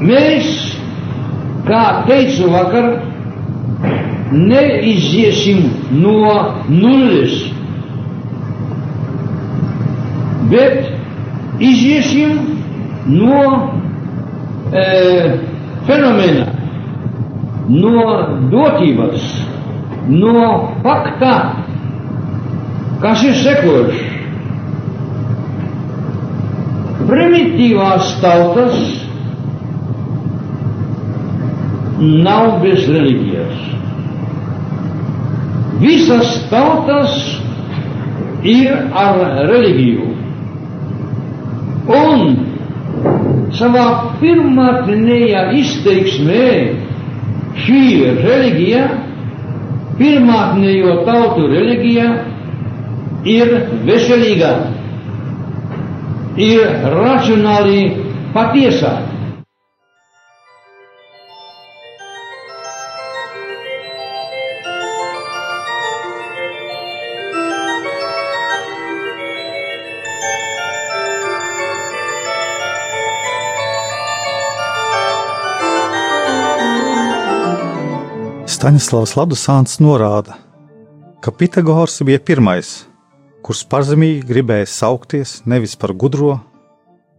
[0.00, 0.50] mēs,
[1.68, 2.90] kā teicu vakar,
[4.32, 5.64] neiziesim
[6.00, 6.22] no
[6.68, 7.34] nulles,
[10.50, 10.90] bet
[11.60, 12.38] iziesim
[13.10, 13.42] no
[14.72, 14.84] e,
[15.88, 16.46] fenomena,
[17.70, 18.04] no
[18.52, 19.26] dotības,
[20.10, 20.46] no
[20.84, 21.34] fakta,
[23.02, 24.06] kas ir sekojošs.
[27.10, 28.76] Primitīvās tautas
[32.00, 33.66] nav bez reliģijas.
[35.80, 37.14] Visas tautas
[38.44, 40.06] ir ar reliģiju.
[42.00, 42.34] Un
[43.56, 43.84] savā
[44.20, 46.48] pirmātnējā izteiksmē
[47.64, 47.82] šī
[48.20, 48.84] reliģija,
[50.00, 52.08] pirmātnējo tautu reliģija,
[53.28, 53.50] ir
[53.88, 54.52] veselīga,
[56.40, 57.82] ir racionāli
[58.32, 58.94] patiesa.
[78.60, 80.34] Staņdārzs Ladusāns norāda,
[81.24, 82.82] ka Pitagors bija pirmais,
[83.40, 86.34] kurš pazemīgi gribēja saukties nevis par gudro,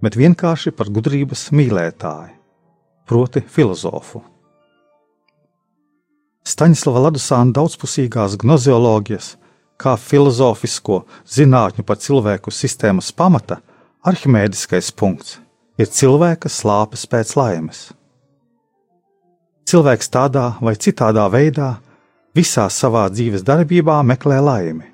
[0.06, 2.36] bet vienkārši par gudrības mīlētāju,
[3.10, 4.22] proti, filozofu.
[6.46, 9.32] Staņdārza Ladusāna daudzpusīgās gnozioloģijas,
[9.82, 13.58] kā filozofisko zinātņu par cilvēku sistēmas pamata,
[14.06, 15.40] arhimēdiskais punkts
[15.82, 17.82] ir cilvēka slāpes pēc laimes
[19.72, 21.76] cilvēks tādā vai citādā veidā
[22.36, 24.88] visā savā dzīves darbībā meklē laimi.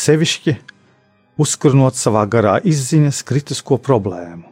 [0.00, 0.56] Sevišķi
[1.40, 4.46] uzkurnot savā garā izziņas kritisko problēmu,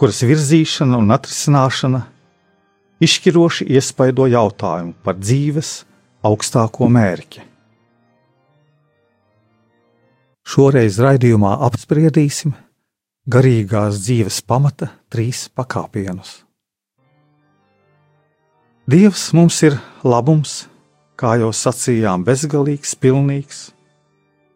[0.00, 2.04] kuras virzīšana un atrisināšana
[3.04, 5.74] izšķiroši iespaido jautājumu par dzīves
[6.24, 7.44] augstāko mērķi.
[10.44, 12.52] Šoreiz raidījumā apspriedīsim
[13.32, 16.43] garīgās dzīves pamata trīs pakāpienus.
[18.84, 20.66] Dievs mums ir labums,
[21.16, 23.70] kā jau sacījām, bezgalīgs, pilnīgs,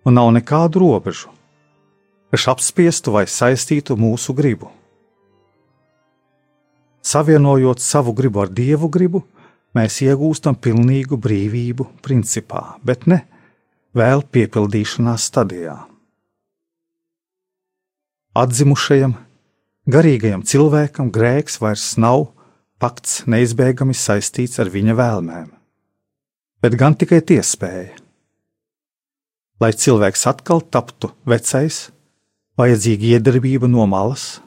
[0.04, 1.32] un nav nekādu robežu,
[2.28, 4.68] kas apspiestu vai saistītu mūsu gribu.
[7.00, 9.24] Savienojot savu gribu ar dievu gribu,
[9.72, 13.22] mēs iegūstam pilnīgu brīvību principā, bet ne
[13.96, 15.78] vēl piepildīšanās stadijā.
[18.36, 19.16] Atzimušajam,
[19.88, 22.34] garīgajam cilvēkam grēks vairs nav
[22.78, 25.48] pakts neizbēgami saistīts ar viņa vēlmēm,
[26.62, 27.96] bet gan tikai tiespēja.
[29.58, 31.88] Lai cilvēks atkal taptu vecais,
[32.58, 34.38] vajadzīga iedarbība no malas,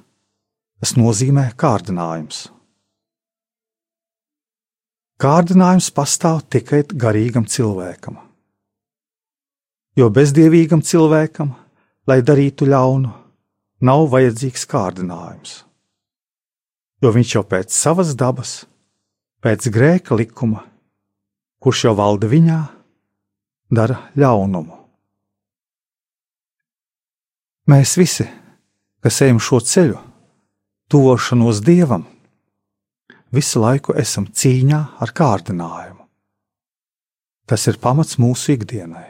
[0.80, 2.46] tas nozīmē kārdinājums.
[5.22, 8.16] Kārdinājums pastāv tikai garīgam cilvēkam.
[10.00, 11.52] Jo bezdievīgam cilvēkam,
[12.08, 13.12] lai darītu ļaunu,
[13.84, 15.60] nav vajadzīgs kārdinājums
[17.02, 18.62] jo viņš jau pēc savas dabas,
[19.42, 20.64] pēc grēka likuma,
[21.62, 22.60] kurš jau valda viņā,
[23.74, 24.78] dara ļaunumu.
[27.72, 28.26] Mēs visi,
[29.02, 30.00] kas ejam šo ceļu,
[30.92, 32.04] tuvošanos dievam,
[33.32, 36.04] visu laiku esam cīņā ar kārdinājumu.
[37.48, 39.08] Tas ir pamats mūsu ikdienai.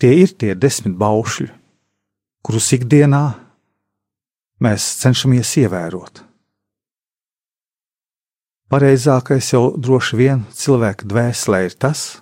[0.00, 1.48] Tie ir tie desmit baušļi,
[2.42, 3.24] kurus ikdienā
[4.60, 6.22] mēs cenšamies ievērot.
[8.70, 12.20] Pareizākais jau droši vien cilvēka dvēselē ir tas,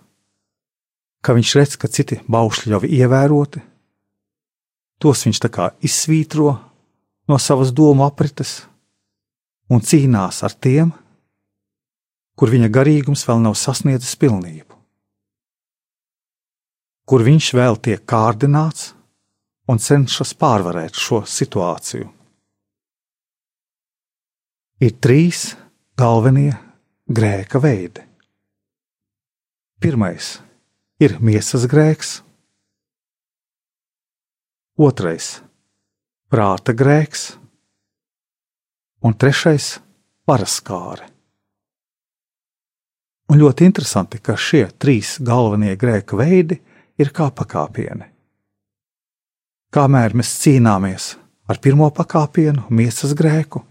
[1.20, 3.60] ka viņš redz, ka citi baušļi jau ir ievēroti,
[5.02, 6.54] tos viņš tā kā izsvītro
[7.28, 8.62] no savas domu aprites
[9.68, 10.94] un cīnās ar tiem,
[12.38, 14.72] kur viņa garīgums vēl nav sasniedzis pilnību,
[17.04, 18.94] kur viņš vēl tiek kārdināts
[19.68, 22.08] un cenšas pārvarēt šo situāciju
[24.80, 25.56] ir trīs
[25.98, 26.52] galvenie
[27.10, 28.04] grēka veidi.
[29.78, 30.36] Pirmais
[31.02, 32.18] ir miesas grēks,
[34.78, 35.38] otrais
[36.30, 37.38] prāta grēks,
[39.02, 39.78] un trešais-
[40.26, 41.06] paraskāre.
[43.28, 46.60] Un ļoti interesanti, ka šie trīs galvenie grēka veidi
[46.98, 48.08] ir kā pakāpieni.
[49.70, 51.16] Kamēr mēs cīnāmies
[51.48, 53.62] ar pirmo pakāpienu, miesas grēku,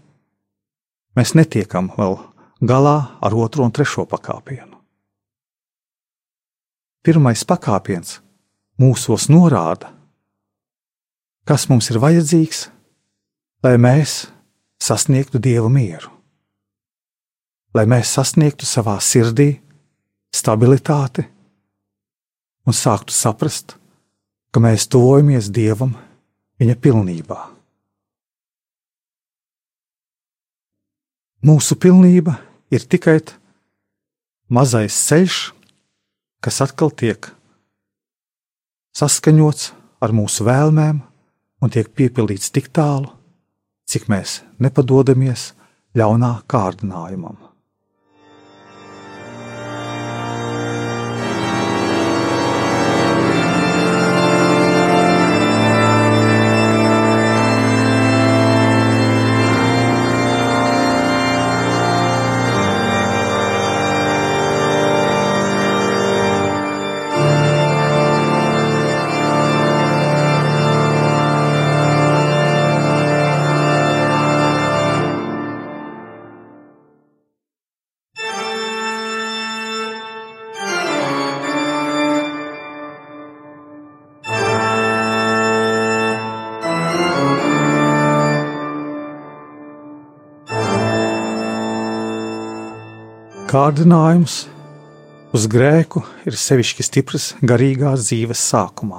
[1.16, 2.18] mēs netiekam vēl
[2.60, 4.76] galā ar otro un trešo pakāpienu.
[7.04, 8.18] Pirmais pakāpiens
[8.80, 9.92] mūsos norāda,
[11.48, 12.66] kas mums ir vajadzīgs,
[13.64, 14.26] lai mēs
[14.82, 16.10] sasniegtu dievu mieru,
[17.74, 19.54] lai mēs sasniegtu savā sirdī
[20.34, 21.24] stabilitāti
[22.68, 23.78] un sāktu saprast,
[24.52, 25.94] ka mēs tuvojamies dievam
[26.60, 27.57] viņa pilnībā.
[31.38, 32.34] Mūsu pilnība
[32.74, 33.20] ir tikai
[34.50, 35.36] mazais ceļš,
[36.42, 37.30] kas atkal tiek
[38.98, 39.70] saskaņots
[40.02, 40.98] ar mūsu vēlmēm
[41.62, 43.12] un tiek piepildīts tik tālu,
[43.86, 45.52] cik mēs nepadodamies
[45.94, 47.47] ļaunā kārdinājumam.
[93.48, 94.42] Kārdinājums
[95.32, 98.98] uz grēku ir sevišķi stiprs garīgās dzīves sākumā.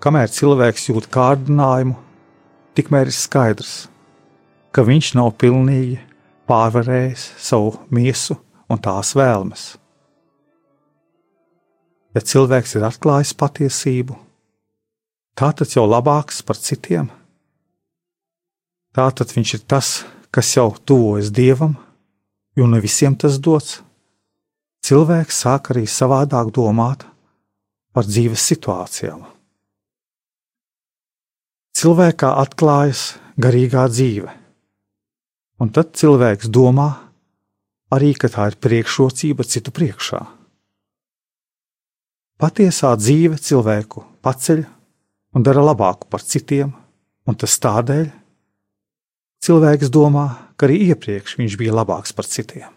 [0.00, 1.98] Kamēr cilvēks jūt kārdinājumu,
[2.72, 3.74] tikmēr ir skaidrs,
[4.72, 5.98] ka viņš nav pilnīgi
[6.48, 8.38] pārvarējis savu miesu
[8.72, 9.66] un tās vēlmes.
[12.16, 14.16] Ja cilvēks ir atklājis patiesību,
[15.36, 17.12] tā tad jau labāks par citiem.
[18.96, 19.92] Tā tad viņš ir tas,
[20.32, 21.76] kas jau tuvojas dievam
[22.56, 23.80] jo ne visiem tas dots.
[24.86, 27.04] Cilvēks sāk arī savādāk domāt
[27.92, 29.22] par dzīves situācijām.
[31.76, 33.04] Cilvēkā atklājas
[33.40, 34.32] garīgā dzīve,
[35.60, 36.90] un tad cilvēks domā
[37.94, 40.20] arī, ka tā ir priekšrocība citu priekšā.
[42.40, 44.64] Patiesā dzīve cilvēku paceļ
[45.36, 46.72] un dara labāku par citiem,
[47.28, 48.06] un tas tādēļ
[49.44, 50.26] cilvēks domā,
[50.60, 52.68] ka arī iepriekš viņš bija labāks par citiem.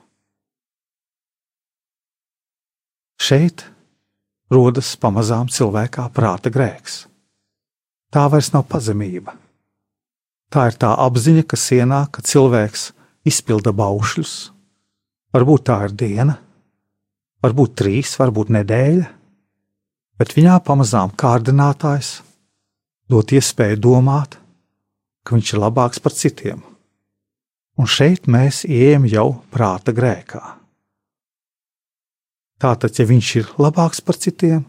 [3.19, 3.65] Šeit
[4.53, 7.03] rodas pamazām cilvēkā prāta grēks.
[8.13, 9.35] Tā vairs nav pazemība.
[10.53, 12.87] Tā ir tā apziņa, kas ienāk, kad cilvēks
[13.27, 14.33] izpilda baušļus.
[15.35, 16.39] Varbūt tā ir diena,
[17.43, 19.07] varbūt trīs, varbūt nedēļa,
[20.21, 22.19] bet viņā pamazām kārdinātājs
[23.11, 24.37] dot iespēju domāt,
[25.25, 26.61] ka viņš ir labāks par citiem
[27.77, 30.43] un šeit mēs ejam jau prāta grēkā.
[32.61, 34.63] Tātad, ja viņš ir labāks par citiem,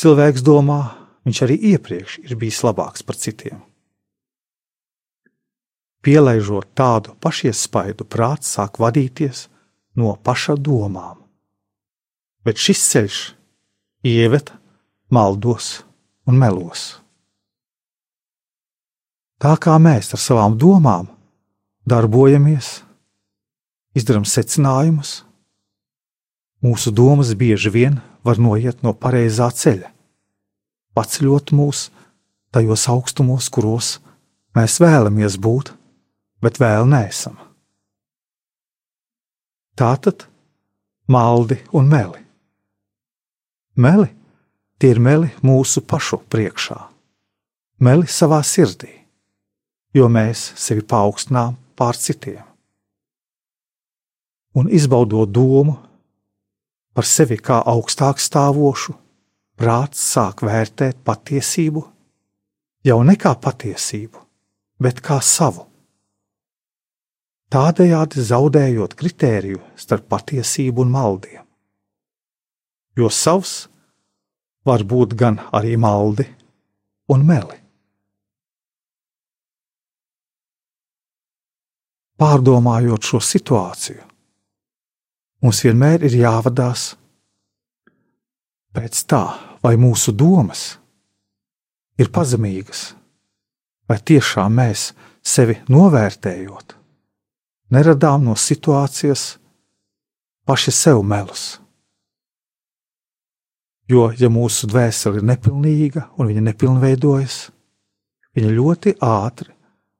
[0.00, 0.80] cilvēks domā,
[1.28, 3.60] viņš arī iepriekš ir bijis labāks par citiem.
[6.04, 9.46] Pielaižot tādu pašiespaidu, prāts sāk vadīties
[9.96, 11.22] no paša domām.
[12.44, 13.20] Bet šis ceļš
[14.04, 14.50] ieved
[15.08, 15.78] maldos
[16.28, 16.98] un melos.
[19.40, 21.08] Tā kā mēs ar savām domām
[21.88, 22.80] darbojamies,
[23.96, 25.22] izdarām secinājumus,
[26.64, 29.90] mūsu domas bieži vien var noiet no pareizā ceļa,
[30.96, 31.88] paceļot mūs
[32.54, 33.98] tajos augstumos, kuros
[34.56, 35.74] mēs vēlamies būt,
[36.40, 37.36] bet vēl neesam.
[39.74, 40.24] Tātad
[41.10, 42.20] maldi un meli.
[43.74, 44.08] Meli
[44.78, 46.78] tie ir meli mūsu pašu priekšā,
[47.82, 48.92] meli savā sirdī,
[49.94, 52.44] jo mēs sevi paaugstinām pār citiem.
[54.54, 55.74] Un izbaudot domu
[56.94, 58.94] par sevi kā augstāk stāvošu,
[59.58, 61.82] prāts sāk vērtēt patiesību
[62.86, 64.20] jau ne kā patiesību,
[64.78, 65.66] bet kā savu.
[67.54, 71.42] Tādējādi zaudējot kritēriju starp patiesību un maldiem.
[72.98, 73.66] Jo savs
[74.66, 76.26] var būt gan arī maldi
[77.10, 77.63] un meli.
[82.20, 84.02] Pārdomājot šo situāciju,
[85.42, 86.92] mums vienmēr ir jāvadās
[88.74, 89.24] pēc tā,
[89.62, 90.66] vai mūsu domas
[91.98, 92.92] ir pazemīgas
[93.88, 94.92] vai tiešām mēs
[95.24, 96.74] sevi novērtējot,
[97.74, 99.36] neradām no situācijas
[100.48, 101.44] paši sev melus.
[103.88, 107.38] Jo, ja mūsu dvēsele ir nepilnīga un viņa nepilnveidojas,
[108.36, 109.52] viņa ļoti ātri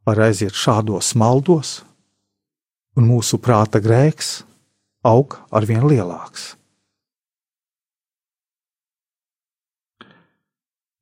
[0.04, 1.82] var aiziet šādos maldos,
[2.94, 4.42] un mūsu prāta grēks
[5.04, 6.54] aug ar vien lielāks.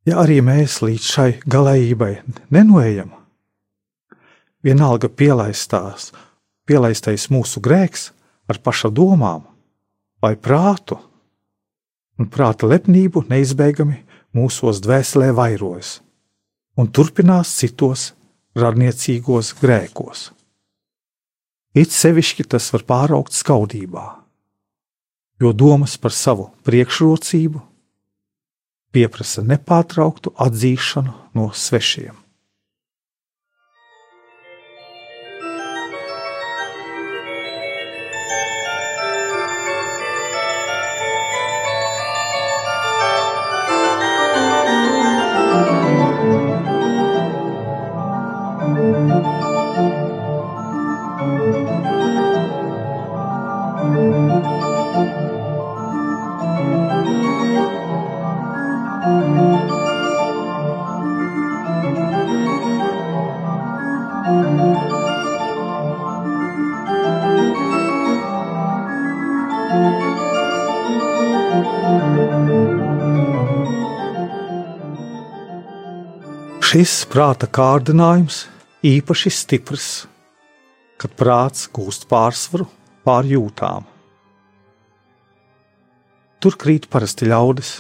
[0.03, 2.13] Ja arī mēs līdz šai galējībai
[2.51, 3.13] nenoejam,
[4.67, 6.11] vienalga pielaistās,
[6.67, 8.09] pielaistais mūsu grēks
[8.51, 9.45] ar paša domām
[10.23, 10.99] vai prātu,
[12.19, 14.01] un prāta lepnību neizbēgami
[14.35, 16.01] mūsos dvēselē vairojas
[16.79, 18.11] un turpinās citos
[18.59, 20.31] radniecīgos grēkos.
[21.73, 24.05] It sevišķi tas var pāraukt skaudībā,
[25.41, 27.63] jo domas par savu priekšrocību
[28.93, 32.22] pieprasa nepārtrauktu atzīšanu no svešiem.
[76.73, 78.47] Šis prāta kārdinājums
[78.81, 79.89] īpaši stiprs,
[80.97, 82.65] kad prāts gūst pārsvaru
[83.05, 83.85] pār jūtām.
[86.41, 87.75] Tur krīt parasti ļaudis,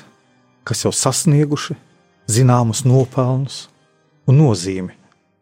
[0.68, 1.78] kas jau sasnieguši
[2.36, 3.62] zināmus nopelnus
[4.28, 4.92] un nozīmi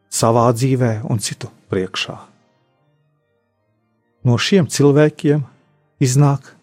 [0.07, 2.21] savā dzīvē un citu priekšā.
[4.30, 5.42] No šiem cilvēkiem
[5.99, 6.54] iznāk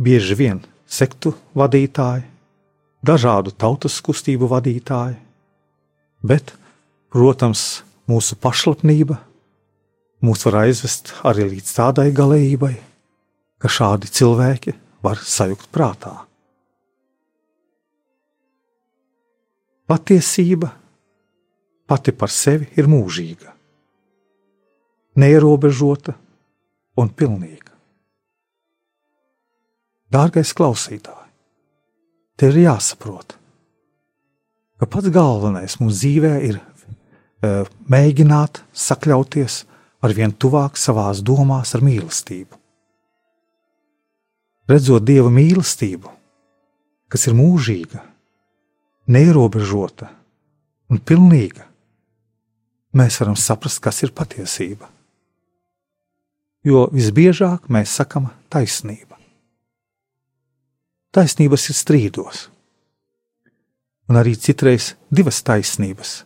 [0.00, 2.30] bieži vien sektu vadītāji,
[3.04, 5.26] dažādu tautas kustību vadītāji
[6.20, 6.52] Bet,
[7.12, 9.16] protams, mūsu pašlapnība
[10.24, 12.74] mūs var aizvest arī līdz tādai galējībai,
[13.60, 14.74] ka šādi cilvēki
[15.04, 16.12] var sajukt prātā.
[19.90, 20.70] Patiesība
[21.90, 23.50] pati par sevi ir mūžīga,
[25.18, 26.14] neierobežota
[27.00, 27.72] un pilnīga.
[30.10, 31.26] Dārgais klausītāj,
[32.38, 33.39] tev ir jāsaprot,
[34.80, 39.64] ka pats galvenais mūsu dzīvē ir uh, mēģināt sakļauties
[40.00, 42.56] ar vien tuvāk savās domās ar mīlestību.
[44.70, 46.08] Redzot dieva mīlestību,
[47.12, 48.00] kas ir mūžīga,
[49.10, 50.08] neierobežota
[50.88, 51.66] un pilnīga,
[52.96, 54.88] mēs varam saprast, kas ir patiesība.
[56.64, 59.18] Jo visbiežāk mēs sakam taisnība.
[61.12, 62.46] Taisnības ir strīdos
[64.10, 66.24] un arī citreiz divas taisnības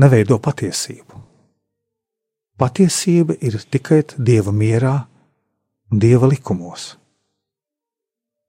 [0.00, 1.20] neveido patiesību.
[2.58, 4.94] Patiesība ir tikai dieva mierā
[5.90, 6.94] un dieva likumos.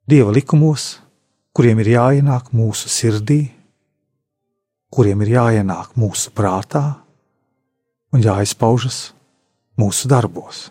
[0.06, 1.00] Dieva likumos,
[1.54, 3.42] kuriem ir jāienāk mūsu sirdī,
[4.94, 6.84] kuriem ir jāienāk mūsu prātā
[8.14, 9.00] un jāizpaužas
[9.82, 10.70] mūsu darbos.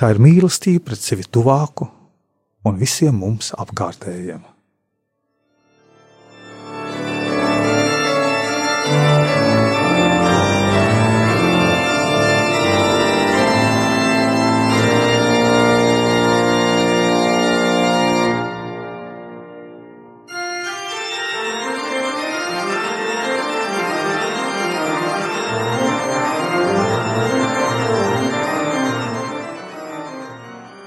[0.00, 1.86] Tā ir mīlestība pret sevi tuvāku
[2.64, 4.53] un visiem mums apkārtējiem.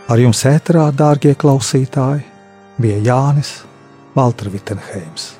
[0.08, 2.22] Ar jums ēterā, dārgie klausītāji,
[2.80, 3.50] bija Jānis
[4.16, 5.34] Valtra Vitsenheims.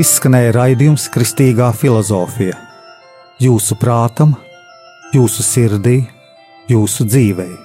[0.00, 2.56] Izskanēja raidījums Kristīgā filozofija.
[3.42, 4.34] Jūsu prātam,
[5.14, 6.00] jūsu sirdī,
[6.70, 7.63] jūsu dzīvēm.